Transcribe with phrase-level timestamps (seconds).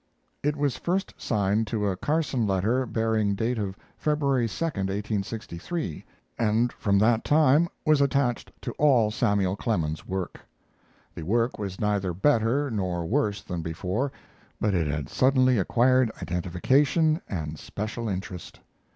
[0.41, 6.03] It was first signed to a Carson letter bearing date of February 2, 1863,
[6.39, 10.39] and from that time was attached to all Samuel Clemens's work.
[11.13, 14.11] The work was neither better nor worse than before,
[14.59, 18.59] but it had suddenly acquired identification and special interest.